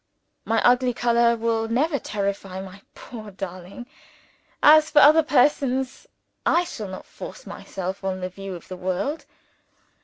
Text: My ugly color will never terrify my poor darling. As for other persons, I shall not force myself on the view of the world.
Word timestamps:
My 0.45 0.63
ugly 0.63 0.95
color 0.95 1.35
will 1.37 1.67
never 1.67 1.99
terrify 1.99 2.59
my 2.59 2.81
poor 2.95 3.29
darling. 3.29 3.85
As 4.63 4.89
for 4.89 4.97
other 4.97 5.21
persons, 5.21 6.07
I 6.43 6.63
shall 6.63 6.87
not 6.87 7.05
force 7.05 7.45
myself 7.45 8.03
on 8.03 8.19
the 8.21 8.29
view 8.29 8.55
of 8.55 8.67
the 8.67 8.77
world. 8.77 9.27